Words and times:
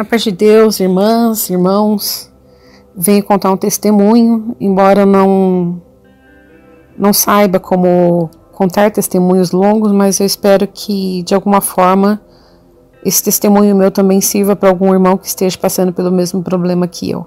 A 0.00 0.04
paz 0.04 0.22
de 0.22 0.32
Deus, 0.32 0.80
irmãs, 0.80 1.50
irmãos, 1.50 2.32
venho 2.96 3.22
contar 3.22 3.52
um 3.52 3.56
testemunho, 3.58 4.56
embora 4.58 5.04
não, 5.04 5.82
não 6.96 7.12
saiba 7.12 7.60
como 7.60 8.30
contar 8.50 8.90
testemunhos 8.90 9.52
longos, 9.52 9.92
mas 9.92 10.18
eu 10.18 10.24
espero 10.24 10.66
que 10.66 11.22
de 11.24 11.34
alguma 11.34 11.60
forma 11.60 12.18
esse 13.04 13.22
testemunho 13.22 13.76
meu 13.76 13.90
também 13.90 14.22
sirva 14.22 14.56
para 14.56 14.70
algum 14.70 14.90
irmão 14.94 15.18
que 15.18 15.26
esteja 15.26 15.58
passando 15.58 15.92
pelo 15.92 16.10
mesmo 16.10 16.42
problema 16.42 16.88
que 16.88 17.10
eu. 17.10 17.26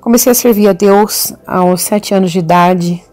Comecei 0.00 0.30
a 0.30 0.34
servir 0.34 0.68
a 0.68 0.72
Deus 0.72 1.34
aos 1.44 1.82
sete 1.82 2.14
anos 2.14 2.30
de 2.30 2.38
idade, 2.38 3.04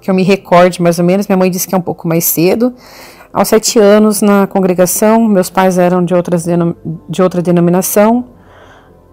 que 0.00 0.08
eu 0.08 0.14
me 0.14 0.22
recorde 0.22 0.80
mais 0.80 1.00
ou 1.00 1.04
menos. 1.04 1.26
Minha 1.26 1.36
mãe 1.36 1.50
disse 1.50 1.66
que 1.66 1.74
é 1.74 1.78
um 1.78 1.82
pouco 1.82 2.06
mais 2.06 2.24
cedo, 2.24 2.72
aos 3.32 3.48
sete 3.48 3.78
anos, 3.78 4.20
na 4.20 4.46
congregação, 4.46 5.22
meus 5.24 5.48
pais 5.48 5.78
eram 5.78 6.04
de, 6.04 6.14
outras 6.14 6.44
de 7.08 7.22
outra 7.22 7.40
denominação. 7.40 8.24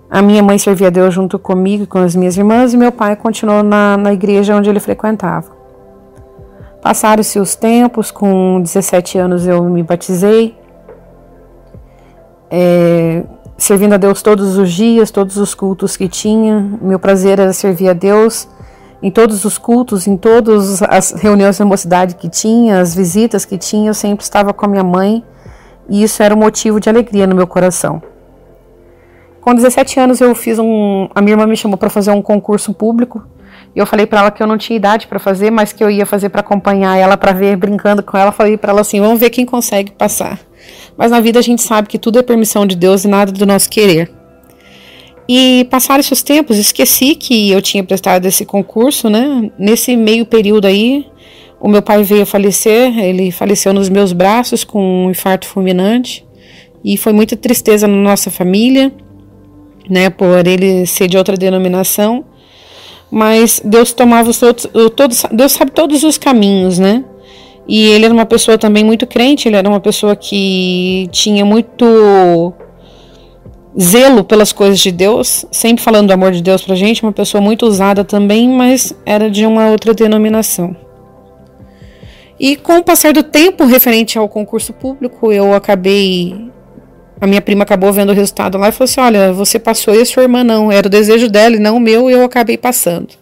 A 0.09 0.21
minha 0.21 0.41
mãe 0.41 0.57
servia 0.57 0.87
a 0.87 0.89
Deus 0.89 1.13
junto 1.13 1.37
comigo 1.37 1.83
e 1.83 1.87
com 1.87 1.99
as 1.99 2.15
minhas 2.15 2.37
irmãs, 2.37 2.73
e 2.73 2.77
meu 2.77 2.91
pai 2.91 3.15
continuou 3.15 3.61
na, 3.61 3.97
na 3.97 4.13
igreja 4.13 4.55
onde 4.55 4.69
ele 4.69 4.79
frequentava. 4.79 5.55
Passaram-se 6.81 7.39
os 7.39 7.55
tempos, 7.55 8.09
com 8.09 8.61
17 8.61 9.17
anos 9.17 9.45
eu 9.45 9.63
me 9.63 9.83
batizei, 9.83 10.57
é, 12.49 13.23
servindo 13.57 13.93
a 13.93 13.97
Deus 13.97 14.21
todos 14.21 14.57
os 14.57 14.71
dias, 14.71 15.11
todos 15.11 15.37
os 15.37 15.53
cultos 15.53 15.97
que 15.97 16.07
tinha. 16.07 16.59
Meu 16.81 16.97
prazer 16.97 17.39
era 17.39 17.51
servir 17.51 17.89
a 17.89 17.93
Deus 17.93 18.47
em 19.01 19.11
todos 19.11 19.45
os 19.45 19.57
cultos, 19.57 20.07
em 20.07 20.17
todas 20.17 20.81
as 20.81 21.11
reuniões 21.11 21.57
da 21.57 21.65
mocidade 21.65 22.15
que 22.15 22.29
tinha, 22.29 22.79
as 22.79 22.95
visitas 22.95 23.45
que 23.45 23.57
tinha, 23.57 23.89
eu 23.89 23.93
sempre 23.93 24.23
estava 24.23 24.53
com 24.53 24.65
a 24.65 24.69
minha 24.69 24.83
mãe 24.83 25.23
e 25.89 26.03
isso 26.03 26.21
era 26.23 26.33
um 26.33 26.39
motivo 26.39 26.79
de 26.79 26.89
alegria 26.89 27.27
no 27.27 27.35
meu 27.35 27.47
coração. 27.47 28.01
Com 29.41 29.53
17 29.53 29.99
anos 29.99 30.19
eu 30.19 30.33
fiz 30.35 30.59
um, 30.59 31.07
a 31.13 31.21
minha 31.21 31.33
irmã 31.33 31.45
me 31.45 31.55
chamou 31.55 31.77
para 31.77 31.89
fazer 31.89 32.11
um 32.11 32.21
concurso 32.21 32.73
público 32.73 33.23
e 33.75 33.79
eu 33.79 33.85
falei 33.85 34.05
para 34.05 34.21
ela 34.21 34.31
que 34.31 34.41
eu 34.41 34.47
não 34.47 34.57
tinha 34.57 34.75
idade 34.75 35.07
para 35.07 35.19
fazer, 35.19 35.51
mas 35.51 35.71
que 35.71 35.83
eu 35.83 35.89
ia 35.89 36.05
fazer 36.05 36.29
para 36.29 36.41
acompanhar 36.41 36.97
ela, 36.97 37.15
para 37.15 37.31
ver, 37.31 37.55
brincando 37.55 38.01
com 38.01 38.17
ela, 38.17 38.31
falei 38.31 38.57
para 38.57 38.71
ela 38.71 38.81
assim, 38.81 38.99
vamos 38.99 39.19
ver 39.19 39.29
quem 39.29 39.45
consegue 39.45 39.91
passar. 39.91 40.39
Mas 40.97 41.11
na 41.11 41.19
vida 41.19 41.37
a 41.37 41.43
gente 41.43 41.61
sabe 41.61 41.87
que 41.87 41.99
tudo 41.99 42.17
é 42.17 42.23
permissão 42.23 42.65
de 42.65 42.75
Deus 42.75 43.05
e 43.05 43.07
nada 43.07 43.31
do 43.31 43.45
nosso 43.45 43.69
querer. 43.69 44.16
E 45.27 45.67
passaram 45.69 45.99
esses 45.99 46.23
tempos, 46.23 46.57
esqueci 46.57 47.13
que 47.13 47.51
eu 47.51 47.61
tinha 47.61 47.83
prestado 47.83 48.25
esse 48.25 48.45
concurso, 48.45 49.09
né? 49.09 49.51
Nesse 49.59 49.95
meio 49.97 50.25
período 50.25 50.65
aí, 50.65 51.05
o 51.59 51.67
meu 51.67 51.81
pai 51.81 52.03
veio 52.03 52.23
a 52.23 52.25
falecer, 52.25 52.97
ele 52.97 53.31
faleceu 53.31 53.73
nos 53.73 53.89
meus 53.89 54.13
braços 54.13 54.63
com 54.63 55.05
um 55.05 55.11
infarto 55.11 55.47
fulminante. 55.47 56.25
E 56.83 56.95
foi 56.95 57.11
muita 57.11 57.35
tristeza 57.35 57.87
na 57.87 57.97
nossa 57.97 58.31
família, 58.31 58.93
né, 59.89 60.09
por 60.09 60.45
ele 60.45 60.85
ser 60.85 61.07
de 61.07 61.17
outra 61.17 61.35
denominação. 61.35 62.23
Mas 63.11 63.61
Deus 63.63 63.91
tomava 63.91 64.29
os 64.29 64.39
todos, 64.39 64.67
todos 64.95 65.23
Deus 65.31 65.51
sabe 65.53 65.71
todos 65.71 66.03
os 66.03 66.17
caminhos, 66.17 66.77
né? 66.77 67.03
E 67.67 67.87
ele 67.87 68.05
era 68.05 68.13
uma 68.13 68.25
pessoa 68.25 68.57
também 68.57 68.83
muito 68.83 69.05
crente, 69.05 69.47
ele 69.47 69.57
era 69.57 69.67
uma 69.67 69.79
pessoa 69.79 70.15
que 70.15 71.09
tinha 71.11 71.43
muito 71.43 72.53
zelo 73.79 74.23
pelas 74.23 74.51
coisas 74.51 74.79
de 74.79 74.91
Deus, 74.91 75.45
sempre 75.51 75.83
falando 75.83 76.07
do 76.07 76.13
amor 76.13 76.31
de 76.31 76.41
Deus 76.41 76.63
pra 76.63 76.75
gente, 76.75 77.03
uma 77.03 77.11
pessoa 77.11 77.41
muito 77.41 77.65
usada 77.65 78.03
também, 78.03 78.49
mas 78.49 78.93
era 79.05 79.29
de 79.29 79.45
uma 79.45 79.69
outra 79.69 79.93
denominação. 79.93 80.75
E 82.39 82.55
com 82.55 82.77
o 82.77 82.83
passar 82.83 83.13
do 83.13 83.23
tempo 83.23 83.65
referente 83.65 84.17
ao 84.17 84.29
concurso 84.29 84.73
público, 84.73 85.31
eu 85.31 85.53
acabei. 85.53 86.49
A 87.19 87.25
minha 87.25 87.41
prima 87.41 87.63
acabou 87.63 87.91
vendo 87.91 88.11
o 88.11 88.13
resultado 88.13 88.57
lá 88.59 88.69
e 88.69 88.71
falou 88.71 88.85
assim: 88.85 89.01
Olha, 89.01 89.33
você 89.33 89.57
passou 89.57 89.95
e 89.95 90.01
a 90.01 90.05
sua 90.05 90.23
irmã 90.23 90.43
não. 90.43 90.71
Era 90.71 90.87
o 90.87 90.89
desejo 90.89 91.27
dela 91.27 91.55
e 91.55 91.59
não 91.59 91.77
o 91.77 91.79
meu, 91.79 92.09
e 92.09 92.13
eu 92.13 92.23
acabei 92.23 92.57
passando. 92.57 93.15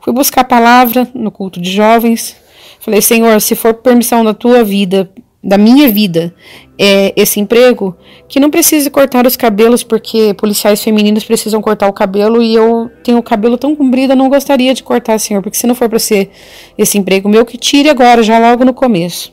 Fui 0.00 0.12
buscar 0.12 0.40
a 0.40 0.44
palavra 0.44 1.06
no 1.14 1.30
culto 1.30 1.60
de 1.60 1.70
jovens. 1.70 2.34
Falei: 2.78 3.02
Senhor, 3.02 3.38
se 3.42 3.54
for 3.54 3.74
permissão 3.74 4.24
da 4.24 4.32
tua 4.32 4.64
vida, 4.64 5.10
da 5.42 5.56
minha 5.56 5.88
vida 5.88 6.34
é, 6.78 7.12
esse 7.16 7.40
emprego, 7.40 7.96
que 8.28 8.38
não 8.38 8.50
precise 8.50 8.90
cortar 8.90 9.26
os 9.26 9.36
cabelos, 9.36 9.82
porque 9.82 10.34
policiais 10.34 10.82
femininos 10.82 11.24
precisam 11.24 11.60
cortar 11.62 11.88
o 11.88 11.92
cabelo 11.92 12.42
e 12.42 12.54
eu 12.54 12.90
tenho 13.02 13.18
o 13.18 13.22
cabelo 13.22 13.56
tão 13.56 13.74
comprido, 13.74 14.12
eu 14.12 14.16
não 14.16 14.28
gostaria 14.28 14.74
de 14.74 14.82
cortar, 14.82 15.18
senhor, 15.18 15.42
porque 15.42 15.56
se 15.56 15.66
não 15.66 15.74
for 15.74 15.88
para 15.88 15.98
ser 15.98 16.30
esse 16.76 16.98
emprego 16.98 17.28
meu, 17.28 17.44
que 17.44 17.56
tire 17.56 17.88
agora, 17.88 18.22
já 18.22 18.38
logo 18.38 18.64
no 18.64 18.74
começo. 18.74 19.32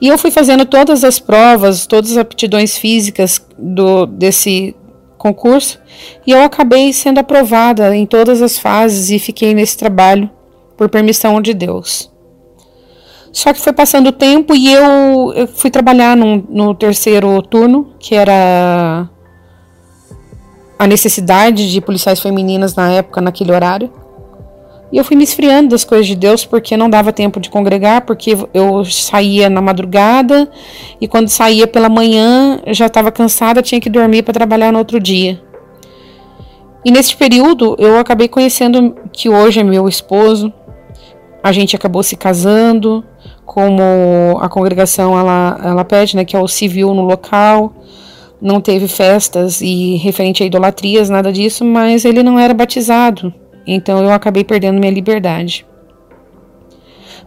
E 0.00 0.08
eu 0.08 0.18
fui 0.18 0.30
fazendo 0.30 0.64
todas 0.64 1.04
as 1.04 1.18
provas, 1.18 1.86
todas 1.86 2.12
as 2.12 2.18
aptidões 2.18 2.76
físicas 2.76 3.44
do, 3.58 4.06
desse 4.06 4.74
concurso 5.20 5.78
e 6.26 6.30
eu 6.30 6.42
acabei 6.42 6.92
sendo 6.94 7.18
aprovada 7.18 7.94
em 7.94 8.06
todas 8.06 8.40
as 8.40 8.58
fases 8.58 9.10
e 9.10 9.18
fiquei 9.18 9.52
nesse 9.52 9.76
trabalho 9.76 10.30
por 10.76 10.88
permissão 10.88 11.40
de 11.42 11.52
Deus. 11.52 12.09
Só 13.32 13.52
que 13.52 13.60
foi 13.60 13.72
passando 13.72 14.08
o 14.08 14.12
tempo 14.12 14.54
e 14.54 14.72
eu, 14.72 15.32
eu 15.34 15.46
fui 15.46 15.70
trabalhar 15.70 16.16
no, 16.16 16.44
no 16.48 16.74
terceiro 16.74 17.40
turno, 17.42 17.94
que 17.98 18.14
era 18.14 19.08
a 20.78 20.86
necessidade 20.86 21.70
de 21.70 21.80
policiais 21.80 22.20
femininas 22.20 22.74
na 22.74 22.90
época, 22.90 23.20
naquele 23.20 23.52
horário. 23.52 23.92
E 24.92 24.96
eu 24.96 25.04
fui 25.04 25.16
me 25.16 25.22
esfriando 25.22 25.68
das 25.68 25.84
coisas 25.84 26.06
de 26.06 26.16
Deus 26.16 26.44
porque 26.44 26.76
não 26.76 26.90
dava 26.90 27.12
tempo 27.12 27.38
de 27.38 27.48
congregar, 27.48 28.00
porque 28.00 28.36
eu 28.52 28.84
saía 28.84 29.48
na 29.48 29.60
madrugada 29.60 30.50
e 31.00 31.06
quando 31.06 31.28
saía 31.28 31.66
pela 31.66 31.88
manhã 31.88 32.60
já 32.68 32.86
estava 32.86 33.12
cansada, 33.12 33.62
tinha 33.62 33.80
que 33.80 33.88
dormir 33.88 34.24
para 34.24 34.34
trabalhar 34.34 34.72
no 34.72 34.78
outro 34.78 34.98
dia. 34.98 35.40
E 36.84 36.90
nesse 36.90 37.14
período 37.14 37.76
eu 37.78 37.98
acabei 37.98 38.26
conhecendo 38.26 38.96
que 39.12 39.28
hoje 39.28 39.60
é 39.60 39.62
meu 39.62 39.86
esposo. 39.86 40.52
A 41.42 41.52
gente 41.52 41.76
acabou 41.76 42.02
se 42.02 42.16
casando, 42.16 43.04
como 43.50 44.38
a 44.40 44.48
congregação 44.48 45.18
ela, 45.18 45.60
ela 45.64 45.84
pede, 45.84 46.14
né, 46.14 46.24
que 46.24 46.36
é 46.36 46.38
o 46.38 46.46
civil 46.46 46.94
no 46.94 47.02
local, 47.02 47.74
não 48.40 48.60
teve 48.60 48.86
festas 48.86 49.60
e 49.60 49.96
referente 49.96 50.40
a 50.40 50.46
idolatrias, 50.46 51.10
nada 51.10 51.32
disso, 51.32 51.64
mas 51.64 52.04
ele 52.04 52.22
não 52.22 52.38
era 52.38 52.54
batizado, 52.54 53.34
então 53.66 54.04
eu 54.04 54.12
acabei 54.12 54.44
perdendo 54.44 54.78
minha 54.78 54.92
liberdade. 54.92 55.66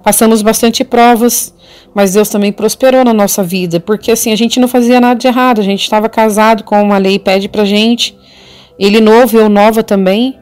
Passamos 0.01 0.41
bastante 0.41 0.85
provas, 0.85 1.53
mas 1.94 2.13
Deus 2.13 2.29
também 2.29 2.53
prosperou 2.53 3.03
na 3.03 3.13
nossa 3.13 3.44
vida, 3.44 3.81
porque 3.81 4.09
assim, 4.09 4.31
a 4.31 4.38
gente 4.38 4.61
não 4.61 4.67
fazia 4.69 5.01
nada 5.01 5.19
de 5.19 5.28
errado, 5.28 5.59
a 5.59 5.63
gente 5.63 5.84
estava 5.84 6.07
casado 6.07 6.63
com 6.63 6.81
uma 6.81 7.00
lei 7.00 7.19
pede 7.19 7.50
pra 7.50 7.66
gente, 7.66 8.17
ele 8.79 9.01
novo, 9.01 9.38
eu 9.38 9.50
nova 9.50 9.84
também, 9.84 10.40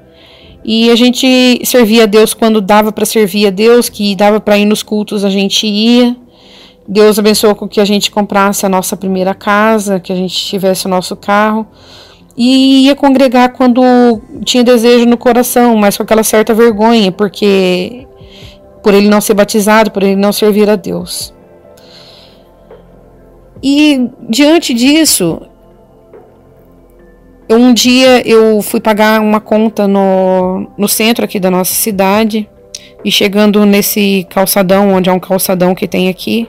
e 0.64 0.90
a 0.90 0.96
gente 0.96 1.62
servia 1.66 2.04
a 2.04 2.06
Deus 2.06 2.34
quando 2.34 2.62
dava 2.62 2.92
para 2.92 3.06
servir 3.06 3.48
a 3.48 3.50
Deus, 3.50 3.90
que 3.90 4.16
dava 4.16 4.40
para 4.40 4.58
ir 4.58 4.66
nos 4.66 4.84
cultos, 4.84 5.26
a 5.26 5.30
gente 5.30 5.66
ia. 5.66 6.16
Deus 6.88 7.18
abençoou 7.18 7.56
com 7.56 7.68
que 7.68 7.80
a 7.80 7.86
gente 7.86 8.12
comprasse 8.12 8.66
a 8.66 8.70
nossa 8.70 8.96
primeira 8.98 9.34
casa, 9.34 10.00
que 10.00 10.12
a 10.12 10.16
gente 10.16 10.36
tivesse 10.36 10.86
o 10.86 10.90
nosso 10.90 11.16
carro. 11.16 11.66
E 12.38 12.86
ia 12.86 12.96
congregar 12.96 13.54
quando 13.54 13.82
tinha 14.46 14.64
desejo 14.64 15.06
no 15.06 15.18
coração, 15.18 15.76
mas 15.76 15.98
com 15.98 16.04
aquela 16.04 16.24
certa 16.24 16.54
vergonha, 16.54 17.12
porque 17.12 18.08
por 18.84 18.94
ele 18.94 19.10
não 19.10 19.22
ser 19.22 19.34
batizado, 19.34 19.92
por 19.92 20.04
ele 20.04 20.16
não 20.16 20.32
servir 20.32 20.70
a 20.70 20.76
Deus. 20.76 21.34
E 23.62 24.10
diante 24.30 24.74
disso, 24.74 25.42
um 27.50 27.74
dia 27.74 28.28
eu 28.28 28.62
fui 28.62 28.80
pagar 28.80 29.22
uma 29.22 29.40
conta 29.40 29.88
no, 29.88 30.68
no 30.78 30.88
centro 30.88 31.26
aqui 31.26 31.40
da 31.40 31.52
nossa 31.52 31.74
cidade 31.74 32.50
e 33.04 33.12
chegando 33.12 33.66
nesse 33.66 34.26
calçadão, 34.30 34.94
onde 34.94 35.10
é 35.10 35.14
um 35.14 35.20
calçadão 35.20 35.74
que 35.74 35.88
tem 35.88 36.08
aqui, 36.08 36.48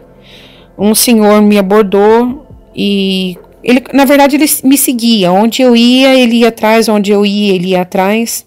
um 0.79 0.94
senhor 0.94 1.41
me 1.43 1.59
abordou 1.59 2.47
e 2.75 3.37
ele, 3.62 3.83
na 3.93 4.05
verdade, 4.05 4.37
ele 4.37 4.47
me 4.65 4.77
seguia. 4.77 5.31
Onde 5.31 5.62
eu 5.62 5.77
ia, 5.77 6.15
ele 6.15 6.37
ia 6.37 6.49
atrás, 6.49 6.89
onde 6.89 7.12
eu 7.12 7.25
ia, 7.25 7.55
ele 7.55 7.69
ia 7.69 7.83
atrás. 7.83 8.45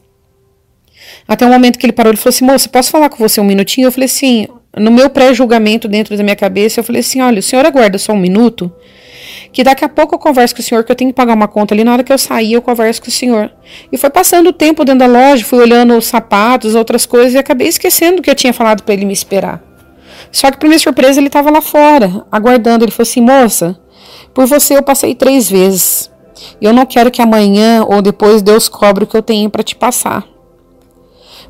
Até 1.28 1.46
o 1.46 1.50
momento 1.50 1.80
que 1.80 1.86
ele 1.86 1.94
parou, 1.94 2.12
ele 2.12 2.18
falou 2.18 2.30
assim: 2.30 2.46
Moça, 2.46 2.70
posso 2.70 2.92
falar 2.92 3.10
com 3.10 3.18
você 3.18 3.40
um 3.40 3.46
minutinho? 3.46 3.88
Eu 3.88 3.92
falei 3.92 4.06
assim: 4.06 4.48
No 4.78 4.92
meu 4.92 5.10
pré-julgamento 5.10 5.88
dentro 5.88 6.18
da 6.18 6.24
minha 6.24 6.36
cabeça, 6.36 6.80
eu 6.80 6.84
falei 6.84 7.00
assim: 7.00 7.22
Olha, 7.22 7.40
o 7.40 7.44
senhor 7.44 7.66
aguarda 7.66 7.98
só 7.98 8.14
um 8.14 8.18
minuto 8.18 8.72
que 9.56 9.64
daqui 9.64 9.86
a 9.86 9.88
pouco 9.88 10.14
eu 10.14 10.20
converso 10.20 10.54
com 10.54 10.60
o 10.60 10.64
senhor, 10.66 10.84
que 10.84 10.92
eu 10.92 10.96
tenho 10.98 11.12
que 11.12 11.16
pagar 11.16 11.34
uma 11.34 11.48
conta 11.48 11.74
ali, 11.74 11.82
na 11.82 11.94
hora 11.94 12.04
que 12.04 12.12
eu 12.12 12.18
sair 12.18 12.52
eu 12.52 12.62
converso 12.62 13.02
com 13.02 13.08
o 13.08 13.12
senhor. 13.12 13.50
E 13.90 13.98
foi 13.98 14.10
passando 14.10 14.48
o 14.48 14.52
tempo 14.54 14.84
dentro 14.84 15.00
da 15.00 15.06
loja, 15.06 15.46
fui 15.46 15.60
olhando 15.60 15.98
os 15.98 16.08
sapatos, 16.08 16.76
outras 16.76 17.06
coisas, 17.06 17.34
e 17.34 17.38
acabei 17.38 17.70
esquecendo 17.70 18.22
que 18.22 18.30
eu 18.30 18.36
tinha 18.36 18.52
falado 18.52 18.84
para 18.84 18.94
ele 18.94 19.06
me 19.06 19.14
esperar. 19.14 19.64
Só 20.30 20.52
que, 20.52 20.58
para 20.58 20.68
minha 20.68 20.78
surpresa, 20.78 21.22
ele 21.22 21.28
estava 21.28 21.50
lá 21.50 21.62
fora, 21.62 22.26
aguardando. 22.30 22.84
Ele 22.84 22.92
falou 22.92 23.08
assim: 23.10 23.22
moça, 23.22 23.80
por 24.34 24.46
você 24.46 24.76
eu 24.76 24.84
passei 24.84 25.16
três 25.16 25.50
vezes. 25.50 26.12
Eu 26.62 26.74
não 26.74 26.86
quero 26.86 27.10
que 27.10 27.22
amanhã 27.22 27.86
ou 27.88 28.02
depois 28.02 28.42
Deus 28.42 28.68
cobre 28.68 29.06
o 29.06 29.08
que 29.08 29.16
eu 29.16 29.24
tenho 29.24 29.50
para 29.50 29.64
te 29.64 29.74
passar. 29.74 30.26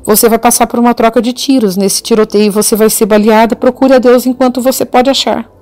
Você 0.04 0.28
vai 0.28 0.38
passar 0.38 0.68
por 0.68 0.78
uma 0.78 0.94
troca 0.94 1.20
de 1.20 1.32
tiros. 1.32 1.76
Nesse 1.76 2.04
tiroteio 2.04 2.52
você 2.52 2.76
vai 2.76 2.88
ser 2.88 3.06
baleada. 3.06 3.56
Procure 3.56 3.94
a 3.94 3.98
Deus 3.98 4.26
enquanto 4.26 4.62
você 4.62 4.84
pode 4.84 5.10
achar. 5.10 5.55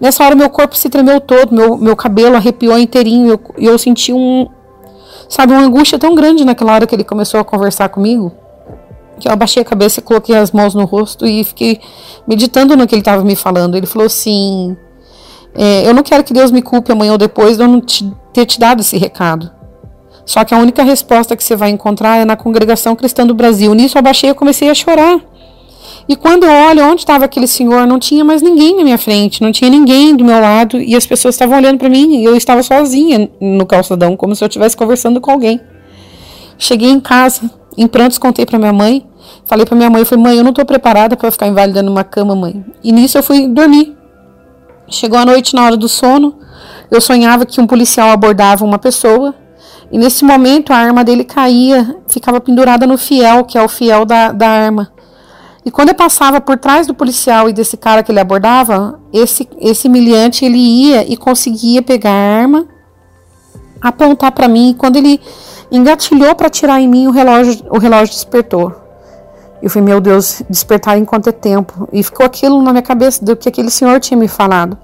Nessa 0.00 0.24
hora 0.24 0.34
meu 0.34 0.50
corpo 0.50 0.76
se 0.76 0.88
tremeu 0.90 1.20
todo, 1.20 1.54
meu, 1.54 1.76
meu 1.76 1.96
cabelo 1.96 2.36
arrepiou 2.36 2.78
inteirinho, 2.78 3.26
e 3.56 3.64
eu, 3.64 3.72
eu 3.72 3.78
senti 3.78 4.12
um, 4.12 4.46
sabe, 5.28 5.52
uma 5.52 5.62
angústia 5.62 5.98
tão 5.98 6.14
grande 6.14 6.44
naquela 6.44 6.74
hora 6.74 6.86
que 6.86 6.94
ele 6.94 7.04
começou 7.04 7.40
a 7.40 7.44
conversar 7.44 7.88
comigo, 7.88 8.32
que 9.18 9.28
eu 9.28 9.32
abaixei 9.32 9.62
a 9.62 9.64
cabeça, 9.64 10.02
coloquei 10.02 10.36
as 10.36 10.50
mãos 10.50 10.74
no 10.74 10.84
rosto 10.84 11.26
e 11.26 11.42
fiquei 11.42 11.80
meditando 12.26 12.76
no 12.76 12.86
que 12.86 12.94
ele 12.94 13.00
estava 13.00 13.24
me 13.24 13.34
falando. 13.34 13.74
Ele 13.76 13.86
falou 13.86 14.06
assim: 14.06 14.76
é, 15.54 15.88
Eu 15.88 15.94
não 15.94 16.02
quero 16.02 16.22
que 16.22 16.34
Deus 16.34 16.50
me 16.50 16.60
culpe 16.60 16.92
amanhã 16.92 17.12
ou 17.12 17.18
depois 17.18 17.56
de 17.56 17.62
eu 17.62 17.68
não 17.68 17.80
te, 17.80 18.12
ter 18.32 18.44
te 18.44 18.60
dado 18.60 18.80
esse 18.80 18.98
recado. 18.98 19.50
Só 20.24 20.44
que 20.44 20.52
a 20.52 20.58
única 20.58 20.82
resposta 20.82 21.36
que 21.36 21.44
você 21.44 21.54
vai 21.54 21.70
encontrar 21.70 22.16
é 22.16 22.24
na 22.24 22.36
congregação 22.36 22.96
cristã 22.96 23.26
do 23.26 23.34
Brasil. 23.34 23.72
Nisso 23.72 23.96
eu 23.96 24.00
abaixei 24.00 24.30
e 24.30 24.34
comecei 24.34 24.68
a 24.68 24.74
chorar. 24.74 25.20
E 26.08 26.14
quando 26.14 26.44
eu 26.44 26.52
olho 26.52 26.84
onde 26.84 27.00
estava 27.00 27.24
aquele 27.24 27.48
senhor, 27.48 27.86
não 27.86 27.98
tinha 27.98 28.24
mais 28.24 28.40
ninguém 28.40 28.76
na 28.76 28.84
minha 28.84 28.98
frente, 28.98 29.42
não 29.42 29.50
tinha 29.50 29.68
ninguém 29.68 30.14
do 30.14 30.24
meu 30.24 30.40
lado 30.40 30.80
e 30.80 30.94
as 30.94 31.04
pessoas 31.04 31.34
estavam 31.34 31.56
olhando 31.56 31.78
para 31.78 31.88
mim 31.88 32.20
e 32.20 32.24
eu 32.24 32.36
estava 32.36 32.62
sozinha 32.62 33.28
no 33.40 33.66
calçadão, 33.66 34.16
como 34.16 34.34
se 34.34 34.44
eu 34.44 34.46
estivesse 34.46 34.76
conversando 34.76 35.20
com 35.20 35.32
alguém. 35.32 35.60
Cheguei 36.56 36.90
em 36.90 37.00
casa, 37.00 37.50
em 37.76 37.88
prantos 37.88 38.18
contei 38.18 38.46
para 38.46 38.58
minha 38.58 38.72
mãe, 38.72 39.04
falei 39.44 39.66
para 39.66 39.76
minha 39.76 39.90
mãe, 39.90 40.00
eu 40.00 40.06
falei: 40.06 40.22
"Mãe, 40.22 40.36
eu 40.36 40.44
não 40.44 40.50
estou 40.50 40.64
preparada 40.64 41.16
para 41.16 41.30
ficar 41.30 41.48
inválida 41.48 41.82
numa 41.82 42.04
cama, 42.04 42.36
mãe". 42.36 42.64
E 42.84 42.92
nisso 42.92 43.18
eu 43.18 43.22
fui 43.22 43.48
dormir. 43.48 43.96
Chegou 44.88 45.18
a 45.18 45.24
noite 45.24 45.54
na 45.56 45.64
hora 45.64 45.76
do 45.76 45.88
sono, 45.88 46.36
eu 46.88 47.00
sonhava 47.00 47.44
que 47.44 47.60
um 47.60 47.66
policial 47.66 48.10
abordava 48.10 48.64
uma 48.64 48.78
pessoa 48.78 49.34
e 49.90 49.98
nesse 49.98 50.24
momento 50.24 50.72
a 50.72 50.76
arma 50.76 51.04
dele 51.04 51.24
caía, 51.24 51.96
ficava 52.08 52.40
pendurada 52.40 52.86
no 52.86 52.98
fiel, 52.98 53.44
que 53.44 53.56
é 53.56 53.62
o 53.62 53.68
fiel 53.68 54.04
da, 54.04 54.32
da 54.32 54.48
arma. 54.48 54.92
E 55.66 55.70
quando 55.72 55.88
eu 55.88 55.96
passava 55.96 56.40
por 56.40 56.56
trás 56.56 56.86
do 56.86 56.94
policial 56.94 57.48
e 57.48 57.52
desse 57.52 57.76
cara 57.76 58.00
que 58.00 58.12
ele 58.12 58.20
abordava, 58.20 59.00
esse, 59.12 59.48
esse 59.58 59.88
miliante 59.88 60.44
ele 60.44 60.56
ia 60.56 61.04
e 61.12 61.16
conseguia 61.16 61.82
pegar 61.82 62.12
a 62.12 62.40
arma, 62.40 62.68
apontar 63.80 64.30
para 64.30 64.46
mim. 64.46 64.70
E 64.70 64.74
quando 64.74 64.94
ele 64.94 65.20
engatilhou 65.72 66.36
para 66.36 66.48
tirar 66.48 66.80
em 66.80 66.86
mim, 66.86 67.08
o 67.08 67.10
relógio, 67.10 67.66
o 67.68 67.78
relógio 67.78 68.14
despertou. 68.14 68.72
Eu 69.60 69.68
falei, 69.68 69.86
meu 69.88 70.00
Deus, 70.00 70.40
despertar 70.48 70.96
em 70.98 71.04
quanto 71.04 71.30
é 71.30 71.32
tempo? 71.32 71.88
E 71.92 72.00
ficou 72.00 72.24
aquilo 72.24 72.62
na 72.62 72.70
minha 72.70 72.82
cabeça 72.82 73.24
do 73.24 73.34
que 73.34 73.48
aquele 73.48 73.70
senhor 73.70 73.98
tinha 73.98 74.16
me 74.16 74.28
falado. 74.28 74.78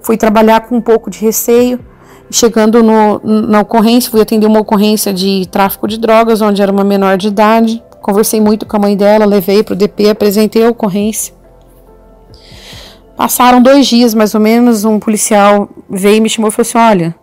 Fui 0.00 0.16
trabalhar 0.16 0.60
com 0.60 0.76
um 0.76 0.80
pouco 0.80 1.10
de 1.10 1.18
receio. 1.18 1.80
Chegando 2.30 2.84
no, 2.84 3.20
na 3.24 3.62
ocorrência, 3.62 4.12
fui 4.12 4.20
atender 4.20 4.46
uma 4.46 4.60
ocorrência 4.60 5.12
de 5.12 5.48
tráfico 5.50 5.88
de 5.88 5.98
drogas, 5.98 6.40
onde 6.40 6.62
era 6.62 6.70
uma 6.70 6.84
menor 6.84 7.16
de 7.16 7.26
idade. 7.26 7.82
Conversei 8.02 8.40
muito 8.40 8.66
com 8.66 8.76
a 8.76 8.80
mãe 8.80 8.96
dela, 8.96 9.24
levei 9.24 9.62
para 9.62 9.74
o 9.74 9.76
DP, 9.76 10.10
apresentei 10.10 10.64
a 10.64 10.70
ocorrência. 10.70 11.34
Passaram 13.16 13.60
dois 13.60 13.86
dias, 13.86 14.14
mais 14.14 14.34
ou 14.34 14.40
menos, 14.40 14.84
um 14.84 14.98
policial 14.98 15.68
veio 15.90 16.16
e 16.16 16.20
me 16.20 16.28
chamou 16.28 16.50
e 16.50 16.52
falou 16.52 16.68
assim: 16.68 16.78
Olha, 16.78 17.14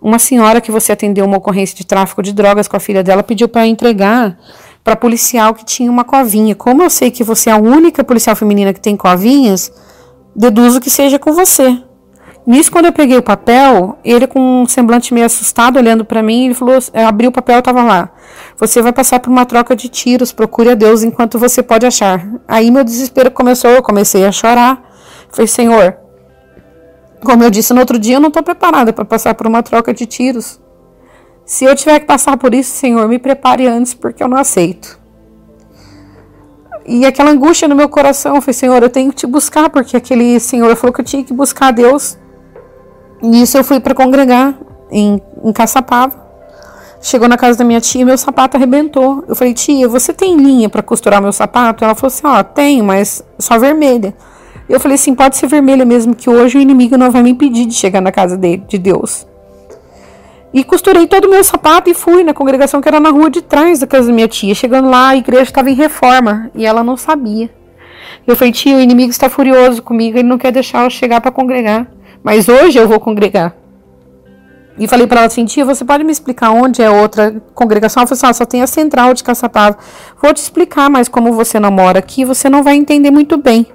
uma 0.00 0.18
senhora 0.18 0.60
que 0.60 0.70
você 0.70 0.92
atendeu 0.92 1.24
uma 1.24 1.38
ocorrência 1.38 1.76
de 1.76 1.86
tráfico 1.86 2.22
de 2.22 2.32
drogas 2.32 2.68
com 2.68 2.76
a 2.76 2.80
filha 2.80 3.02
dela 3.02 3.22
pediu 3.22 3.48
para 3.48 3.66
entregar 3.66 4.38
para 4.82 4.96
policial 4.96 5.54
que 5.54 5.64
tinha 5.64 5.90
uma 5.90 6.04
covinha. 6.04 6.54
Como 6.54 6.82
eu 6.82 6.90
sei 6.90 7.10
que 7.10 7.22
você 7.22 7.50
é 7.50 7.52
a 7.52 7.58
única 7.58 8.02
policial 8.02 8.34
feminina 8.34 8.72
que 8.72 8.80
tem 8.80 8.96
covinhas, 8.96 9.72
deduzo 10.34 10.80
que 10.80 10.90
seja 10.90 11.18
com 11.18 11.32
você. 11.32 11.82
Nisso, 12.50 12.72
quando 12.72 12.86
eu 12.86 12.92
peguei 12.92 13.16
o 13.16 13.22
papel, 13.22 13.96
ele 14.04 14.26
com 14.26 14.62
um 14.62 14.66
semblante 14.66 15.14
meio 15.14 15.24
assustado, 15.24 15.76
olhando 15.76 16.04
para 16.04 16.20
mim, 16.20 16.46
ele 16.46 16.54
falou, 16.54 16.76
abriu 17.06 17.30
o 17.30 17.32
papel, 17.32 17.60
estava 17.60 17.84
lá. 17.84 18.10
Você 18.56 18.82
vai 18.82 18.92
passar 18.92 19.20
por 19.20 19.30
uma 19.30 19.46
troca 19.46 19.76
de 19.76 19.88
tiros, 19.88 20.32
procure 20.32 20.70
a 20.70 20.74
Deus 20.74 21.04
enquanto 21.04 21.38
você 21.38 21.62
pode 21.62 21.86
achar. 21.86 22.26
Aí 22.48 22.68
meu 22.72 22.82
desespero 22.82 23.30
começou, 23.30 23.70
eu 23.70 23.80
comecei 23.84 24.26
a 24.26 24.32
chorar. 24.32 24.82
Falei, 25.30 25.46
Senhor, 25.46 25.96
como 27.22 27.44
eu 27.44 27.50
disse 27.50 27.72
no 27.72 27.78
outro 27.78 28.00
dia, 28.00 28.16
eu 28.16 28.20
não 28.20 28.30
estou 28.30 28.42
preparada 28.42 28.92
para 28.92 29.04
passar 29.04 29.32
por 29.36 29.46
uma 29.46 29.62
troca 29.62 29.94
de 29.94 30.04
tiros. 30.04 30.60
Se 31.46 31.66
eu 31.66 31.76
tiver 31.76 32.00
que 32.00 32.06
passar 32.06 32.36
por 32.36 32.52
isso, 32.52 32.72
Senhor, 32.72 33.06
me 33.06 33.20
prepare 33.20 33.68
antes, 33.68 33.94
porque 33.94 34.24
eu 34.24 34.28
não 34.28 34.36
aceito. 34.36 34.98
E 36.84 37.06
aquela 37.06 37.30
angústia 37.30 37.68
no 37.68 37.76
meu 37.76 37.88
coração, 37.88 38.34
eu 38.34 38.42
falei, 38.42 38.54
Senhor, 38.54 38.82
eu 38.82 38.90
tenho 38.90 39.10
que 39.10 39.18
te 39.18 39.26
buscar, 39.28 39.70
porque 39.70 39.96
aquele 39.96 40.40
Senhor 40.40 40.74
falou 40.74 40.92
que 40.92 41.00
eu 41.00 41.04
tinha 41.04 41.22
que 41.22 41.32
buscar 41.32 41.70
Deus. 41.70 42.18
Nisso 43.22 43.58
eu 43.58 43.64
fui 43.64 43.80
para 43.80 43.94
congregar 43.94 44.54
em, 44.90 45.20
em 45.44 45.52
Caçapava. 45.52 46.28
Chegou 47.02 47.28
na 47.28 47.36
casa 47.36 47.58
da 47.58 47.64
minha 47.64 47.80
tia, 47.80 48.04
meu 48.04 48.16
sapato 48.18 48.56
arrebentou. 48.56 49.24
Eu 49.26 49.34
falei, 49.34 49.54
tia, 49.54 49.88
você 49.88 50.12
tem 50.12 50.36
linha 50.36 50.68
para 50.68 50.82
costurar 50.82 51.20
meu 51.20 51.32
sapato? 51.32 51.82
Ela 51.82 51.94
falou 51.94 52.08
assim, 52.08 52.26
ó, 52.26 52.42
tenho, 52.42 52.84
mas 52.84 53.24
só 53.38 53.58
vermelha. 53.58 54.14
Eu 54.68 54.78
falei 54.78 54.96
assim, 54.96 55.14
pode 55.14 55.36
ser 55.36 55.46
vermelha 55.46 55.84
mesmo, 55.84 56.14
que 56.14 56.28
hoje 56.28 56.58
o 56.58 56.60
inimigo 56.60 56.96
não 56.96 57.10
vai 57.10 57.22
me 57.22 57.30
impedir 57.30 57.64
de 57.64 57.74
chegar 57.74 58.00
na 58.00 58.12
casa 58.12 58.36
de 58.36 58.78
Deus. 58.78 59.26
E 60.52 60.62
costurei 60.62 61.06
todo 61.06 61.26
o 61.26 61.30
meu 61.30 61.42
sapato 61.42 61.88
e 61.88 61.94
fui 61.94 62.22
na 62.22 62.34
congregação 62.34 62.80
que 62.80 62.88
era 62.88 63.00
na 63.00 63.10
rua 63.10 63.30
de 63.30 63.40
trás 63.40 63.78
da 63.78 63.86
casa 63.86 64.08
da 64.08 64.12
minha 64.12 64.28
tia. 64.28 64.54
Chegando 64.54 64.90
lá, 64.90 65.08
a 65.08 65.16
igreja 65.16 65.44
estava 65.44 65.70
em 65.70 65.74
reforma 65.74 66.50
e 66.54 66.66
ela 66.66 66.84
não 66.84 66.96
sabia. 66.96 67.48
Eu 68.26 68.36
falei, 68.36 68.52
tia, 68.52 68.76
o 68.76 68.80
inimigo 68.80 69.10
está 69.10 69.30
furioso 69.30 69.82
comigo, 69.82 70.18
ele 70.18 70.28
não 70.28 70.38
quer 70.38 70.52
deixar 70.52 70.84
eu 70.84 70.90
chegar 70.90 71.20
para 71.20 71.30
congregar. 71.30 71.86
Mas 72.22 72.48
hoje 72.48 72.78
eu 72.78 72.86
vou 72.86 73.00
congregar. 73.00 73.54
E 74.78 74.88
falei 74.88 75.06
para 75.06 75.20
ela 75.20 75.26
assim, 75.26 75.44
tia, 75.44 75.64
você 75.64 75.84
pode 75.84 76.02
me 76.04 76.10
explicar 76.10 76.50
onde 76.50 76.80
é 76.80 76.90
outra 76.90 77.42
congregação? 77.54 78.00
Ela 78.00 78.06
falou 78.06 78.16
assim, 78.16 78.26
ah, 78.26 78.32
só 78.32 78.46
tem 78.46 78.62
a 78.62 78.66
central 78.66 79.12
de 79.12 79.22
Caçapava. 79.22 79.76
Vou 80.22 80.32
te 80.32 80.38
explicar, 80.38 80.88
mas 80.88 81.06
como 81.06 81.32
você 81.32 81.60
não 81.60 81.70
mora 81.70 81.98
aqui, 81.98 82.24
você 82.24 82.48
não 82.48 82.62
vai 82.62 82.76
entender 82.76 83.10
muito 83.10 83.36
bem. 83.36 83.66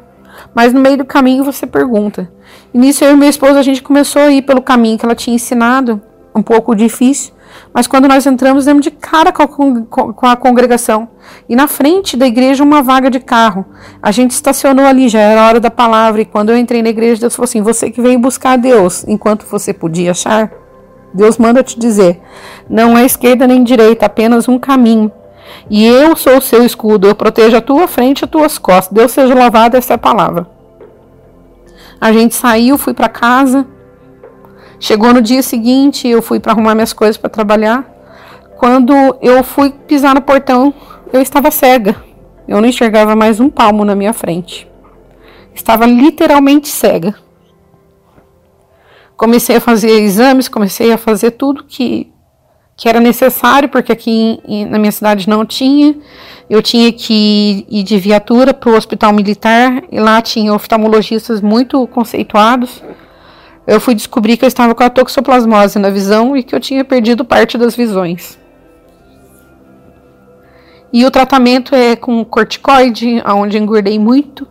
Mas 0.54 0.74
no 0.74 0.80
meio 0.80 0.98
do 0.98 1.06
caminho 1.06 1.44
você 1.44 1.68
pergunta. 1.68 2.32
E 2.74 2.78
nisso 2.78 3.04
eu 3.04 3.14
e 3.14 3.16
meu 3.16 3.30
esposo, 3.30 3.54
a 3.54 3.62
gente 3.62 3.84
começou 3.84 4.24
a 4.24 4.32
ir 4.32 4.42
pelo 4.42 4.62
caminho 4.62 4.98
que 4.98 5.06
ela 5.06 5.14
tinha 5.14 5.36
ensinado, 5.36 6.02
um 6.34 6.42
pouco 6.42 6.74
difícil. 6.76 7.35
Mas 7.75 7.88
quando 7.88 8.07
nós 8.07 8.25
entramos, 8.25 8.63
demos 8.63 8.83
de 8.83 8.89
cara 8.89 9.33
com 9.33 9.44
a, 9.44 10.13
com 10.13 10.25
a, 10.25 10.38
congregação. 10.38 11.10
E 11.50 11.57
na 11.57 11.68
frente 11.68 12.16
da 12.16 12.25
igreja, 12.25 12.63
uma 12.63 12.81
vaga 12.81 13.10
de 13.10 13.19
carro. 13.19 13.66
A 14.01 14.12
gente 14.12 14.31
estacionou 14.31 14.86
ali, 14.86 15.10
já 15.10 15.19
era 15.19 15.45
hora 15.45 15.60
da 15.60 15.69
palavra. 15.69 16.22
E 16.22 16.25
quando 16.25 16.51
eu 16.51 16.57
entrei 16.57 16.81
na 16.81 16.88
igreja, 16.88 17.19
Deus 17.19 17.36
falou 17.36 17.44
assim: 17.44 17.62
Você 17.62 17.92
que 17.92 18.01
veio 18.01 18.18
buscar 18.18 18.57
Deus 18.57 19.04
enquanto 19.06 19.45
você 19.45 19.74
podia 19.74 20.12
achar, 20.12 20.54
Deus 21.13 21.38
manda 21.38 21.62
te 21.62 21.77
dizer: 21.77 22.22
Não 22.69 22.98
é 22.98 23.04
esquerda 23.04 23.45
nem 23.45 23.62
direita, 23.62 24.06
apenas 24.06 24.48
um 24.48 24.58
caminho. 24.58 25.12
E 25.70 25.86
eu 25.86 26.15
sou 26.15 26.38
o 26.38 26.41
seu 26.41 26.63
escudo, 26.65 27.10
eu 27.10 27.13
protejo 27.13 27.58
a 27.58 27.62
tua 27.62 27.89
frente 27.89 28.22
e 28.22 28.24
as 28.24 28.32
tuas 28.32 28.58
costas. 28.58 28.94
Deus 28.94 29.12
seja 29.12 29.36
louvado, 29.36 29.75
essa 29.75 29.98
palavra. 29.98 30.48
A 32.00 32.13
gente 32.13 32.36
saiu, 32.36 32.77
fui 32.77 32.94
para 32.94 33.10
casa. 33.10 33.67
Chegou 34.79 35.13
no 35.13 35.22
dia 35.22 35.41
seguinte, 35.41 36.08
eu 36.08 36.22
fui 36.22 36.39
para 36.39 36.51
arrumar 36.51 36.75
minhas 36.75 36.94
coisas 36.94 37.17
para 37.17 37.29
trabalhar. 37.29 37.89
Quando 38.58 38.94
eu 39.22 39.44
fui 39.44 39.72
pisar 39.72 40.15
no 40.15 40.22
portão, 40.22 40.74
eu 41.12 41.22
estava 41.22 41.50
cega. 41.51 41.96
Eu 42.48 42.62
não 42.62 42.67
enxergava 42.67 43.15
mais 43.15 43.39
um 43.39 43.50
palmo 43.50 43.86
na 43.86 43.96
minha 43.96 44.13
frente. 44.13 44.67
Estava 45.53 45.86
literalmente 45.86 46.67
cega. 46.67 47.15
Comecei 49.15 49.55
a 49.55 49.62
fazer 49.62 49.91
exames, 50.01 50.50
comecei 50.50 50.91
a 50.91 50.98
fazer 50.98 51.32
tudo 51.32 51.63
que, 51.63 52.12
que 52.75 52.89
era 52.89 53.00
necessário, 53.00 53.70
porque 53.70 53.91
aqui 53.91 54.41
em, 54.46 54.65
na 54.65 54.77
minha 54.77 54.91
cidade 54.91 55.29
não 55.29 55.46
tinha. 55.46 55.96
Eu 56.50 56.62
tinha 56.62 56.91
que 56.91 57.65
ir 57.70 57.84
de 57.84 57.98
viatura 57.98 58.53
para 58.53 58.70
o 58.70 58.75
hospital 58.75 59.13
militar, 59.13 59.84
e 59.89 60.00
lá 60.00 60.22
tinha 60.22 60.53
oftalmologistas 60.53 61.39
muito 61.39 61.88
conceituados 61.88 62.84
eu 63.67 63.79
fui 63.79 63.95
descobrir 63.95 64.38
que 64.38 64.45
eu 64.45 64.48
estava 64.48 64.75
com 64.75 64.84
a 64.84 64.89
toxoplasmose 64.89 65.79
na 65.79 65.89
visão 65.89 66.38
e 66.38 66.43
que 66.43 66.53
eu 66.53 66.60
tinha 66.60 66.86
perdido 66.86 67.25
parte 67.25 67.57
das 67.57 67.75
visões. 67.75 68.38
E 70.93 71.03
o 71.03 71.12
tratamento 71.12 71.75
é 71.75 71.95
com 71.95 72.24
corticoide, 72.24 73.22
onde 73.25 73.57
engordei 73.57 74.00
muito, 74.00 74.48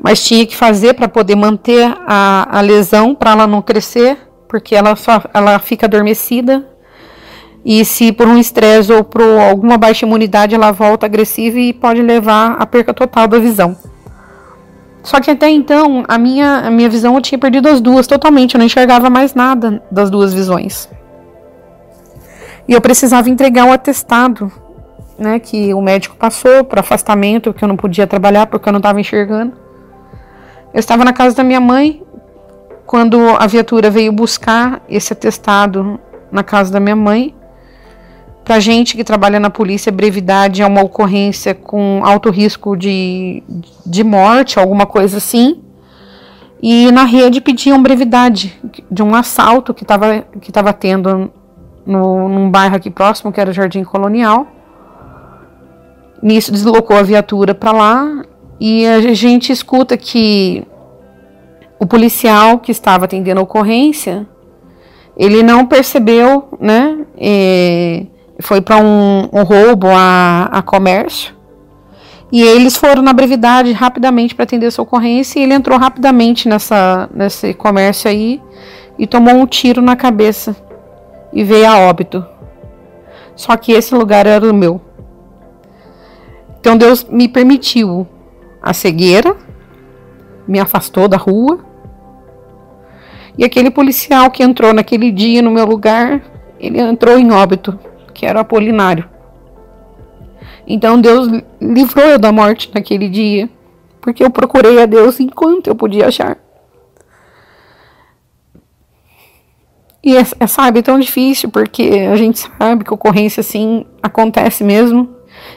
mas 0.00 0.22
tinha 0.22 0.44
que 0.44 0.56
fazer 0.56 0.94
para 0.94 1.08
poder 1.08 1.36
manter 1.36 1.96
a, 2.06 2.58
a 2.58 2.60
lesão, 2.60 3.14
para 3.14 3.30
ela 3.30 3.46
não 3.46 3.62
crescer, 3.62 4.18
porque 4.48 4.74
ela 4.74 4.94
só 4.96 5.22
ela 5.32 5.58
fica 5.58 5.86
adormecida. 5.86 6.68
E 7.64 7.82
se 7.84 8.12
por 8.12 8.26
um 8.28 8.36
estresse 8.36 8.92
ou 8.92 9.02
por 9.02 9.22
alguma 9.22 9.78
baixa 9.78 10.04
imunidade 10.04 10.54
ela 10.54 10.72
volta 10.72 11.06
agressiva 11.06 11.58
e 11.58 11.72
pode 11.72 12.02
levar 12.02 12.56
à 12.58 12.66
perca 12.66 12.92
total 12.92 13.26
da 13.26 13.38
visão. 13.38 13.74
Só 15.04 15.20
que 15.20 15.30
até 15.30 15.50
então, 15.50 16.02
a 16.08 16.16
minha, 16.16 16.60
a 16.60 16.70
minha 16.70 16.88
visão 16.88 17.14
eu 17.14 17.20
tinha 17.20 17.38
perdido 17.38 17.68
as 17.68 17.78
duas 17.78 18.06
totalmente, 18.06 18.54
eu 18.54 18.58
não 18.58 18.64
enxergava 18.64 19.10
mais 19.10 19.34
nada 19.34 19.82
das 19.90 20.08
duas 20.08 20.32
visões. 20.32 20.88
E 22.66 22.72
eu 22.72 22.80
precisava 22.80 23.28
entregar 23.28 23.66
o 23.66 23.72
atestado, 23.72 24.50
né, 25.18 25.38
que 25.38 25.74
o 25.74 25.82
médico 25.82 26.16
passou 26.16 26.64
para 26.64 26.80
afastamento, 26.80 27.52
que 27.52 27.62
eu 27.62 27.68
não 27.68 27.76
podia 27.76 28.06
trabalhar 28.06 28.46
porque 28.46 28.66
eu 28.66 28.72
não 28.72 28.78
estava 28.78 28.98
enxergando. 28.98 29.52
Eu 30.72 30.80
estava 30.80 31.04
na 31.04 31.12
casa 31.12 31.36
da 31.36 31.44
minha 31.44 31.60
mãe 31.60 32.02
quando 32.86 33.18
a 33.38 33.46
viatura 33.46 33.90
veio 33.90 34.10
buscar 34.10 34.82
esse 34.88 35.12
atestado 35.12 36.00
na 36.32 36.42
casa 36.42 36.72
da 36.72 36.80
minha 36.80 36.96
mãe. 36.96 37.34
Para 38.44 38.60
gente 38.60 38.94
que 38.94 39.02
trabalha 39.02 39.40
na 39.40 39.48
polícia, 39.48 39.90
brevidade 39.90 40.60
é 40.60 40.66
uma 40.66 40.82
ocorrência 40.82 41.54
com 41.54 42.02
alto 42.04 42.30
risco 42.30 42.76
de, 42.76 43.42
de 43.86 44.04
morte, 44.04 44.58
alguma 44.58 44.84
coisa 44.84 45.16
assim. 45.16 45.62
E 46.62 46.92
na 46.92 47.04
rede 47.04 47.40
pediam 47.40 47.82
brevidade 47.82 48.54
de 48.90 49.02
um 49.02 49.14
assalto 49.14 49.72
que 49.72 49.82
estava 49.82 50.26
que 50.42 50.52
tava 50.52 50.72
tendo 50.74 51.30
no, 51.86 52.28
num 52.28 52.50
bairro 52.50 52.76
aqui 52.76 52.90
próximo, 52.90 53.32
que 53.32 53.40
era 53.40 53.50
o 53.50 53.52
Jardim 53.52 53.82
Colonial. 53.82 54.46
Nisso 56.22 56.52
deslocou 56.52 56.96
a 56.96 57.02
viatura 57.02 57.54
para 57.54 57.72
lá 57.72 58.24
e 58.60 58.86
a 58.86 59.14
gente 59.14 59.52
escuta 59.52 59.96
que 59.96 60.66
o 61.78 61.86
policial 61.86 62.58
que 62.58 62.70
estava 62.70 63.06
atendendo 63.06 63.40
a 63.40 63.42
ocorrência, 63.42 64.26
ele 65.16 65.42
não 65.42 65.66
percebeu, 65.66 66.48
né? 66.60 67.04
E 67.18 68.06
foi 68.40 68.60
para 68.60 68.76
um, 68.78 69.28
um, 69.32 69.42
roubo 69.42 69.88
a, 69.90 70.48
a 70.50 70.62
comércio. 70.62 71.34
E 72.32 72.42
eles 72.42 72.76
foram 72.76 73.02
na 73.02 73.12
brevidade 73.12 73.70
rapidamente 73.72 74.34
para 74.34 74.42
atender 74.42 74.66
essa 74.66 74.82
ocorrência 74.82 75.38
e 75.38 75.42
ele 75.42 75.54
entrou 75.54 75.78
rapidamente 75.78 76.48
nessa, 76.48 77.08
nesse 77.14 77.54
comércio 77.54 78.10
aí 78.10 78.42
e 78.98 79.06
tomou 79.06 79.34
um 79.34 79.46
tiro 79.46 79.80
na 79.80 79.94
cabeça 79.94 80.56
e 81.32 81.44
veio 81.44 81.68
a 81.68 81.78
óbito. 81.78 82.24
Só 83.36 83.56
que 83.56 83.72
esse 83.72 83.94
lugar 83.94 84.26
era 84.26 84.48
o 84.48 84.54
meu. 84.54 84.80
Então 86.60 86.76
Deus 86.76 87.04
me 87.04 87.28
permitiu 87.28 88.06
a 88.62 88.72
cegueira, 88.72 89.36
me 90.48 90.58
afastou 90.58 91.06
da 91.06 91.16
rua. 91.16 91.58
E 93.36 93.44
aquele 93.44 93.70
policial 93.70 94.30
que 94.30 94.42
entrou 94.42 94.72
naquele 94.72 95.10
dia 95.10 95.42
no 95.42 95.50
meu 95.50 95.66
lugar, 95.66 96.22
ele 96.58 96.80
entrou 96.80 97.18
em 97.18 97.30
óbito, 97.30 97.78
que 98.14 98.24
era 98.24 98.40
Apolinário. 98.40 99.08
Então 100.66 101.00
Deus 101.00 101.28
livrou 101.60 102.06
eu 102.06 102.18
da 102.18 102.32
morte 102.32 102.70
naquele 102.74 103.08
dia, 103.08 103.50
porque 104.00 104.24
eu 104.24 104.30
procurei 104.30 104.82
a 104.82 104.86
Deus 104.86 105.20
enquanto 105.20 105.66
eu 105.66 105.74
podia 105.74 106.06
achar. 106.06 106.38
E 110.02 110.16
é, 110.16 110.22
é, 110.38 110.46
sabe, 110.46 110.80
é 110.80 110.82
tão 110.82 110.98
difícil, 110.98 111.48
porque 111.48 112.08
a 112.12 112.16
gente 112.16 112.38
sabe 112.38 112.84
que 112.84 112.92
ocorrência 112.92 113.40
assim 113.40 113.86
acontece 114.02 114.62
mesmo. 114.62 115.08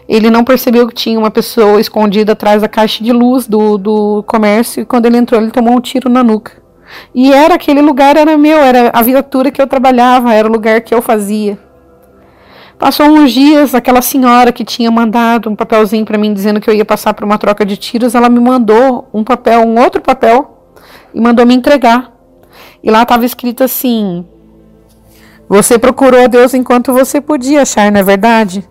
Ele 0.07 0.29
não 0.29 0.43
percebeu 0.43 0.87
que 0.87 0.95
tinha 0.95 1.19
uma 1.19 1.29
pessoa 1.29 1.81
escondida 1.81 2.31
atrás 2.31 2.61
da 2.61 2.67
caixa 2.67 3.03
de 3.03 3.11
luz 3.11 3.45
do, 3.45 3.77
do 3.77 4.23
comércio 4.23 4.81
e 4.81 4.85
quando 4.85 5.05
ele 5.05 5.17
entrou, 5.17 5.41
ele 5.41 5.51
tomou 5.51 5.75
um 5.75 5.81
tiro 5.81 6.09
na 6.09 6.23
nuca. 6.23 6.53
E 7.13 7.33
era 7.33 7.55
aquele 7.55 7.81
lugar, 7.81 8.15
era 8.15 8.37
meu, 8.37 8.57
era 8.57 8.89
a 8.93 9.01
viatura 9.01 9.51
que 9.51 9.61
eu 9.61 9.67
trabalhava, 9.67 10.33
era 10.33 10.47
o 10.47 10.51
lugar 10.51 10.79
que 10.79 10.93
eu 10.93 11.01
fazia. 11.01 11.59
Passou 12.79 13.07
uns 13.07 13.31
dias, 13.31 13.73
aquela 13.73 14.03
senhora 14.03 14.51
que 14.51 14.63
tinha 14.63 14.91
mandado 14.91 15.49
um 15.49 15.55
papelzinho 15.55 16.05
para 16.05 16.17
mim 16.17 16.31
dizendo 16.31 16.61
que 16.61 16.69
eu 16.69 16.73
ia 16.73 16.85
passar 16.85 17.13
por 17.13 17.23
uma 17.23 17.37
troca 17.37 17.65
de 17.65 17.75
tiros, 17.75 18.13
ela 18.13 18.29
me 18.29 18.39
mandou 18.39 19.09
um 19.11 19.23
papel, 19.23 19.61
um 19.61 19.81
outro 19.81 19.99
papel, 19.99 20.71
e 21.13 21.19
mandou 21.19 21.45
me 21.45 21.55
entregar. 21.55 22.13
E 22.83 22.91
lá 22.91 23.01
estava 23.01 23.25
escrito 23.25 23.63
assim: 23.63 24.23
Você 25.49 25.79
procurou 25.79 26.25
a 26.25 26.27
Deus 26.27 26.53
enquanto 26.53 26.93
você 26.93 27.19
podia 27.19 27.63
achar, 27.63 27.91
não 27.91 27.99
é 27.99 28.03
verdade? 28.03 28.67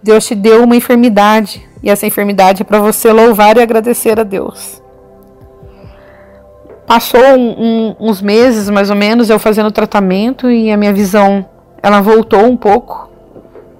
Deus 0.00 0.24
te 0.24 0.36
deu 0.36 0.62
uma 0.62 0.76
enfermidade 0.76 1.68
e 1.82 1.90
essa 1.90 2.06
enfermidade 2.06 2.62
é 2.62 2.64
para 2.64 2.78
você 2.78 3.12
louvar 3.12 3.56
e 3.56 3.60
agradecer 3.60 4.20
a 4.20 4.22
Deus. 4.22 4.80
Passou 6.86 7.20
um, 7.20 7.50
um, 7.50 7.96
uns 7.98 8.22
meses, 8.22 8.70
mais 8.70 8.88
ou 8.88 8.96
menos, 8.96 9.28
eu 9.28 9.38
fazendo 9.38 9.70
tratamento 9.72 10.48
e 10.48 10.70
a 10.70 10.76
minha 10.76 10.92
visão 10.92 11.44
ela 11.82 12.00
voltou 12.00 12.44
um 12.44 12.56
pouco. 12.56 13.07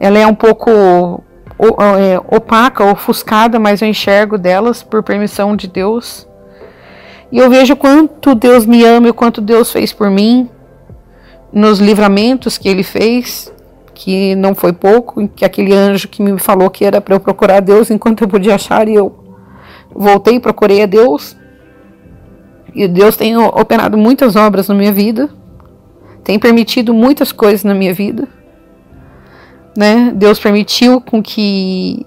Ela 0.00 0.18
é 0.18 0.26
um 0.26 0.34
pouco 0.34 0.70
é, 0.70 2.20
opaca, 2.34 2.84
ofuscada, 2.84 3.58
mas 3.58 3.82
eu 3.82 3.88
enxergo 3.88 4.38
delas 4.38 4.82
por 4.82 5.02
permissão 5.02 5.56
de 5.56 5.66
Deus. 5.66 6.26
E 7.30 7.38
eu 7.38 7.50
vejo 7.50 7.76
quanto 7.76 8.34
Deus 8.34 8.64
me 8.64 8.84
ama 8.84 9.08
e 9.08 9.12
quanto 9.12 9.40
Deus 9.40 9.70
fez 9.70 9.92
por 9.92 10.10
mim 10.10 10.48
nos 11.52 11.78
livramentos 11.78 12.56
que 12.56 12.68
Ele 12.68 12.82
fez 12.82 13.52
que 13.98 14.36
não 14.36 14.54
foi 14.54 14.72
pouco, 14.72 15.26
que 15.26 15.44
aquele 15.44 15.74
anjo 15.74 16.06
que 16.06 16.22
me 16.22 16.38
falou 16.38 16.70
que 16.70 16.84
era 16.84 17.00
para 17.00 17.16
eu 17.16 17.20
procurar 17.20 17.58
Deus 17.58 17.90
enquanto 17.90 18.22
eu 18.22 18.28
podia 18.28 18.54
achar, 18.54 18.86
e 18.86 18.94
eu 18.94 19.12
voltei 19.92 20.36
e 20.36 20.40
procurei 20.40 20.82
a 20.84 20.86
Deus. 20.86 21.36
E 22.72 22.86
Deus 22.86 23.16
tem 23.16 23.36
operado 23.36 23.98
muitas 23.98 24.36
obras 24.36 24.68
na 24.68 24.74
minha 24.76 24.92
vida, 24.92 25.28
tem 26.22 26.38
permitido 26.38 26.94
muitas 26.94 27.32
coisas 27.32 27.64
na 27.64 27.74
minha 27.74 27.92
vida. 27.92 28.28
Né? 29.76 30.12
Deus 30.14 30.38
permitiu 30.38 31.00
com 31.00 31.22
que 31.22 32.04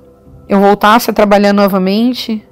eu 0.48 0.60
voltasse 0.60 1.10
a 1.10 1.14
trabalhar 1.14 1.54
novamente, 1.54 2.46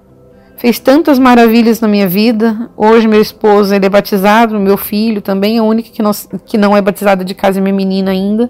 fez 0.58 0.80
tantas 0.80 1.20
maravilhas 1.20 1.82
na 1.82 1.88
minha 1.88 2.08
vida. 2.08 2.70
Hoje 2.78 3.08
meu 3.08 3.22
esposo 3.22 3.74
ele 3.74 3.86
é 3.86 3.90
batizado, 3.90 4.60
meu 4.60 4.78
filho 4.78 5.22
também 5.22 5.58
é 5.58 5.62
o 5.62 5.66
único 5.66 5.90
que 5.90 6.02
não, 6.02 6.12
que 6.46 6.58
não 6.58 6.76
é 6.76 6.82
batizado 6.82 7.24
de 7.26 7.34
casa 7.34 7.60
minha 7.60 7.74
menina 7.74 8.12
ainda. 8.12 8.50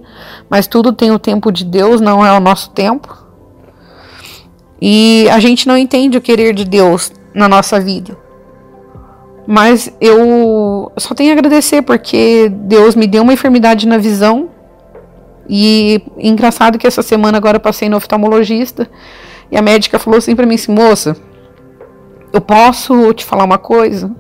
Mas 0.50 0.68
tudo 0.68 0.94
tem 0.94 1.12
o 1.12 1.20
tempo 1.20 1.52
de 1.52 1.66
Deus, 1.66 2.02
não 2.02 2.26
é 2.26 2.32
o 2.32 2.40
nosso 2.40 2.70
tempo. 2.72 3.18
E 4.82 5.28
a 5.30 5.40
gente 5.40 5.68
não 5.68 5.78
entende 5.78 6.18
o 6.18 6.22
querer 6.22 6.54
de 6.54 6.64
Deus 6.64 7.12
na 7.34 7.48
nossa 7.48 7.80
vida. 7.80 8.18
Mas 9.46 9.92
eu 10.00 10.92
só 10.98 11.16
tenho 11.16 11.32
a 11.32 11.34
agradecer 11.34 11.82
porque 11.82 12.50
Deus 12.50 12.96
me 12.96 13.08
deu 13.08 13.24
uma 13.24 13.34
enfermidade 13.34 13.88
na 13.88 13.98
visão. 13.98 14.50
E 15.52 16.04
engraçado 16.16 16.78
que 16.78 16.86
essa 16.86 17.02
semana 17.02 17.38
agora 17.40 17.58
eu 17.58 17.62
passei 17.62 17.90
no 17.90 17.98
oftalmologista 17.98 18.88
e 19.52 19.58
a 19.58 19.62
médica 19.64 19.98
falou 19.98 20.20
assim 20.20 20.36
para 20.36 20.46
mim 20.46 20.54
assim, 20.54 20.72
moça, 20.72 21.18
eu 22.32 22.40
posso 22.40 23.12
te 23.16 23.26
falar 23.26 23.46
uma 23.46 23.58
coisa? 23.58 24.16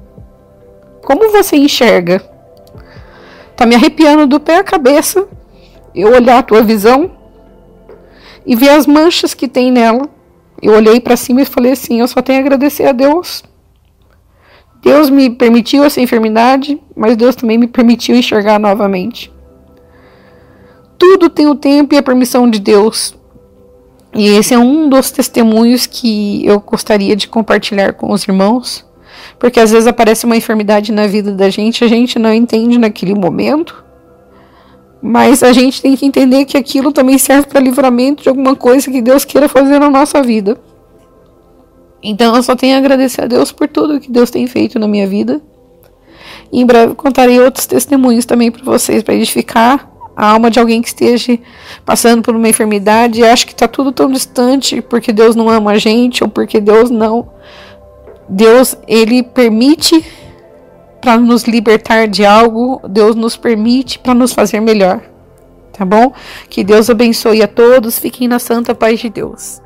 Como 1.03 1.31
você 1.31 1.55
enxerga? 1.55 2.19
Tá 3.55 3.67
me 3.67 3.75
arrepiando 3.75 4.25
do 4.25 4.39
pé 4.39 4.57
à 4.57 4.63
cabeça 4.63 5.27
eu 5.93 6.11
olhar 6.13 6.39
a 6.39 6.43
tua 6.43 6.63
visão 6.63 7.11
e 8.43 8.55
ver 8.55 8.69
as 8.69 8.87
manchas 8.87 9.35
que 9.35 9.47
tem 9.47 9.71
nela. 9.71 10.09
Eu 10.61 10.73
olhei 10.73 10.99
para 10.99 11.15
cima 11.15 11.41
e 11.41 11.45
falei 11.45 11.73
assim: 11.73 11.99
eu 11.99 12.07
só 12.07 12.21
tenho 12.21 12.39
a 12.39 12.41
agradecer 12.41 12.85
a 12.85 12.91
Deus. 12.91 13.43
Deus 14.81 15.09
me 15.09 15.29
permitiu 15.29 15.83
essa 15.83 16.01
enfermidade, 16.01 16.81
mas 16.95 17.17
Deus 17.17 17.35
também 17.35 17.57
me 17.57 17.67
permitiu 17.67 18.15
enxergar 18.15 18.57
novamente. 18.57 19.31
Tudo 20.99 21.29
tem 21.29 21.47
o 21.47 21.55
tempo 21.55 21.95
e 21.95 21.97
a 21.97 22.03
permissão 22.03 22.49
de 22.49 22.59
Deus. 22.59 23.17
E 24.13 24.27
esse 24.27 24.53
é 24.53 24.59
um 24.59 24.89
dos 24.89 25.11
testemunhos 25.11 25.85
que 25.85 26.45
eu 26.45 26.59
gostaria 26.59 27.15
de 27.15 27.27
compartilhar 27.27 27.93
com 27.93 28.11
os 28.11 28.27
irmãos, 28.27 28.85
porque 29.39 29.59
às 29.59 29.71
vezes 29.71 29.87
aparece 29.87 30.25
uma 30.25 30.35
enfermidade 30.35 30.91
na 30.91 31.07
vida 31.07 31.31
da 31.31 31.49
gente, 31.49 31.83
a 31.83 31.87
gente 31.87 32.19
não 32.19 32.33
entende 32.33 32.77
naquele 32.77 33.13
momento, 33.13 33.83
mas 35.01 35.41
a 35.43 35.53
gente 35.53 35.81
tem 35.81 35.95
que 35.95 36.05
entender 36.05 36.45
que 36.45 36.57
aquilo 36.57 36.91
também 36.91 37.17
serve 37.17 37.47
para 37.47 37.61
livramento 37.61 38.23
de 38.23 38.29
alguma 38.29 38.55
coisa 38.55 38.91
que 38.91 39.01
Deus 39.01 39.23
queira 39.23 39.47
fazer 39.47 39.79
na 39.79 39.89
nossa 39.89 40.21
vida. 40.21 40.59
Então 42.01 42.35
eu 42.35 42.43
só 42.43 42.55
tenho 42.55 42.75
a 42.75 42.79
agradecer 42.79 43.21
a 43.21 43.27
Deus 43.27 43.51
por 43.51 43.67
tudo 43.67 43.99
que 43.99 44.11
Deus 44.11 44.29
tem 44.29 44.47
feito 44.47 44.79
na 44.79 44.87
minha 44.87 45.07
vida. 45.07 45.41
E 46.51 46.61
em 46.61 46.65
breve 46.65 46.95
contarei 46.95 47.39
outros 47.39 47.65
testemunhos 47.65 48.25
também 48.25 48.51
para 48.51 48.63
vocês, 48.63 49.03
para 49.03 49.13
edificar 49.13 49.88
a 50.19 50.31
alma 50.31 50.51
de 50.51 50.59
alguém 50.59 50.81
que 50.81 50.89
esteja 50.89 51.39
passando 51.85 52.21
por 52.21 52.35
uma 52.35 52.49
enfermidade 52.49 53.21
e 53.21 53.23
acha 53.23 53.45
que 53.45 53.53
está 53.53 53.69
tudo 53.69 53.89
tão 53.89 54.11
distante 54.11 54.81
porque 54.81 55.13
Deus 55.13 55.33
não 55.33 55.49
ama 55.49 55.71
a 55.71 55.77
gente 55.77 56.21
ou 56.21 56.29
porque 56.29 56.59
Deus 56.59 56.89
não. 56.89 57.29
Deus, 58.27 58.75
ele 58.85 59.23
permite 59.23 60.05
para 60.99 61.17
nos 61.17 61.43
libertar 61.43 62.05
de 62.05 62.25
algo, 62.25 62.81
Deus 62.89 63.15
nos 63.15 63.37
permite 63.37 63.97
para 63.97 64.13
nos 64.13 64.33
fazer 64.33 64.59
melhor. 64.59 64.99
Tá 65.71 65.85
bom? 65.85 66.11
Que 66.49 66.65
Deus 66.65 66.89
abençoe 66.89 67.41
a 67.41 67.47
todos, 67.47 67.97
fiquem 67.97 68.27
na 68.27 68.39
santa 68.39 68.75
paz 68.75 68.99
de 68.99 69.09
Deus. 69.09 69.61